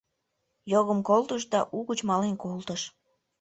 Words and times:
Йогым 0.71 0.99
колтыш 1.07 1.43
да 1.53 1.59
угыч 1.77 1.99
мален 2.09 2.35
колтыш... 2.43 2.81